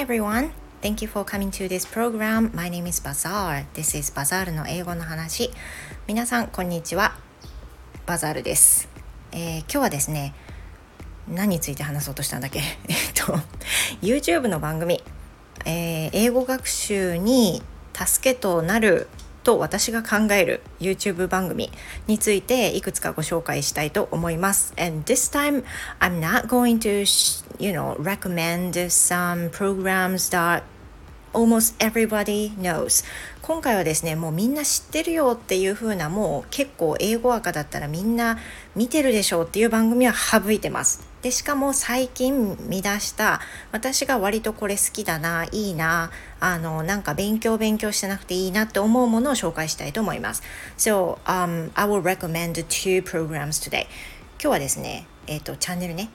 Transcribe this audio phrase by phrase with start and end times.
[0.00, 0.52] Hi everyone.
[0.80, 2.50] Thank you for coming to this program.
[2.54, 3.66] My name is Bazaar.
[3.74, 5.50] This is Bazaar の英語の話。
[6.06, 7.18] 皆さん、こんにちは。
[8.06, 8.88] バザールです、
[9.30, 10.34] えー、今日はですね、
[11.28, 12.66] 何について話そうとしたんだっけえっ
[13.14, 13.34] と、
[14.00, 15.02] YouTube の番組、
[15.66, 17.62] えー、英語学習に
[17.92, 19.06] 助けとなる
[19.42, 21.70] と私が考える YouTube 番組
[22.06, 24.72] についていくつかご紹介したいと思います。
[24.78, 25.62] And this time
[25.98, 27.02] I'm not going to,
[27.60, 30.64] you know, recommend some programs that
[31.32, 33.04] almost everybody knows.
[33.42, 38.38] 今回はですねもうみんな知ってるよっていう風なもう結構英語赤だったらみんな
[38.76, 41.08] 見てるでしょうっていう番組は省いてます。
[41.22, 43.40] でしかも最近見出した
[43.72, 50.42] 私が割とこれ好きだないいなあのなんか勉強勉強してなくていいなって思うものを紹介したいと思います。
[50.78, 53.86] So、um, I will recommend two programs today.
[54.40, 56.08] 今日はですねえっ、ー、とチャンネルね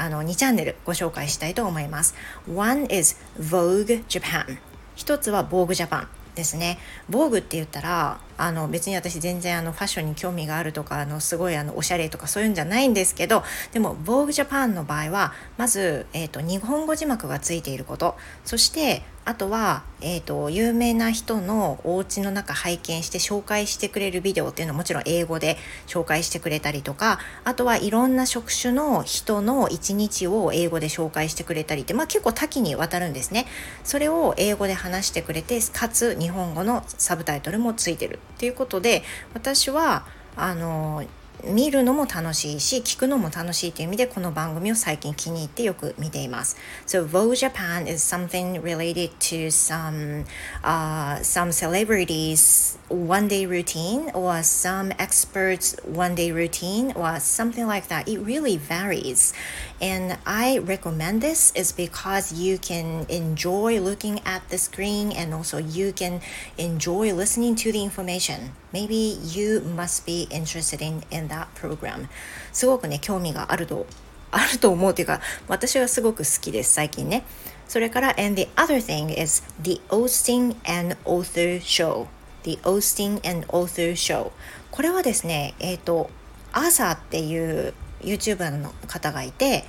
[0.00, 2.14] あの2チャンネルご紹介したいと思います。
[2.52, 4.56] One is Vogue Japan
[4.96, 6.78] 一つは Vogue Japan ですね。
[7.10, 18.16] 防具って言ったらあの別に私全然あのファッションに興味があるとかあのすごいあのおしゃれとかそういうんじゃないんですけどでも Vogue Japan の場合はまず、えーと、日本語字幕がついていること。
[18.46, 33.46] そしてあとは、えーと、有名な人のお家の中拝見して紹介してくれるビデオっていうのはもちろん英語で紹介してくれたりとかあとはいろんな職種の人の一日を英語で紹介してくれたりって、まあ、結構多岐にわたるんですね。
[33.84, 39.02] それを英語で話してくれてかつ日本語のサブタイトルもついてるっていうことで
[39.34, 41.04] 私はあの
[41.44, 46.56] 見るのも楽しいし聞くのも楽しいという意味でこの番組を最近気に入ってよく見ています。
[46.86, 50.24] So Vogue Japan is something related to some、
[50.62, 58.07] uh, some celebrities one day routine or some experts one day routine or something like that.
[58.07, 59.33] It really varies.
[59.81, 65.57] And I recommend this is because you can enjoy looking at the screen and also
[65.57, 66.21] you can
[66.57, 68.51] enjoy listening to the information.
[68.71, 72.07] Maybe you must be interested in, in that program.
[72.51, 73.85] すごくね、興味があると、
[74.31, 77.23] あると思うというか、私はすごく好きです、最近ね。
[77.67, 82.07] それから、 and the other thing is the Austin and Author Show.
[82.42, 84.30] The Austin and Author Show.
[84.70, 86.10] これはですね、えっ、ー、と、
[86.52, 89.64] アーサーっていう YouTuber の方がいて、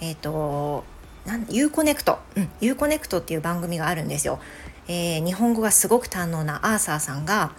[0.00, 0.84] えっ、ー、と、
[1.24, 4.38] なん U コネクト、うん、U コネクトっていう番組があるんですよ。
[4.88, 7.52] えー、日本語がすごく堪能なアーサーさんが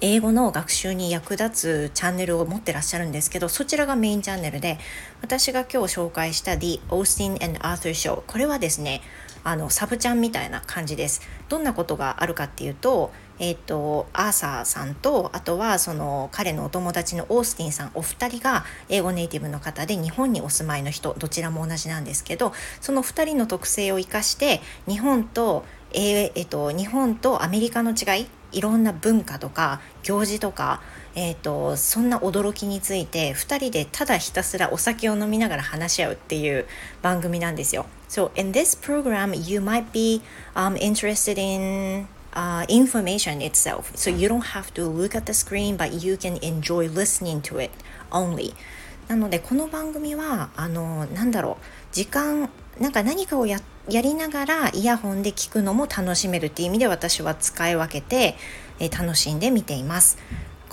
[0.00, 4.78] 英語の学習に役立つチャンネルを持ってらっしゃるんですけどそちらがメインチャンネルで
[5.22, 9.00] 私が今日紹介した The Austin and Arthur Show これはですね
[9.44, 30.80] あのサブチャンみたいな感じですどんなことがあるかっていうとえっ、ー、とアーサーさんとあとはその彼のお友達のオースティンさんお二人が英語ネイティブの方で日本にお住まいの人どちらも同じなんですけどその2人の特性を生かして日本と,、えーえーと、日本とアメリカの違いいろんな文化とか行事とか、
[31.16, 36.66] えーと、そんな驚きについて2人でただひたすらお酒を飲みながら話し合うっていう
[37.02, 37.86] 番組なんですよ。
[38.08, 40.22] So in this program you might be、
[40.54, 43.92] um, interested in uh, information itself.
[43.94, 47.58] So you don't have to look at the screen, but you can enjoy listening to
[47.58, 47.70] it
[48.10, 48.54] only.
[49.08, 52.48] なのでこの番組はあのなんだろう時間
[52.80, 58.34] なんか何かをややりながらイヤホンで聞くのも楽しめるっていう意味で私は使い分けて、
[58.78, 60.16] えー、楽しんで見ています。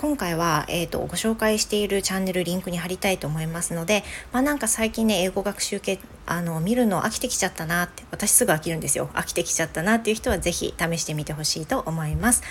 [0.02, 4.02] 今回は、えーと、ご紹介しているチャンネルリンクに貼りたいと思いますので、
[4.32, 12.42] まあ、なんか最近ね英語学習系あの見るの飽きてきちゃったなって私すぐ飽きるんですよ飽きてきちゃったなっていう人は是非試してみてほしいと思います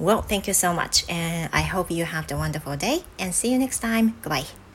[0.00, 3.52] Well, thank you so much and I hope you have a wonderful day and see
[3.52, 4.14] you next time.
[4.20, 4.67] Goodbye.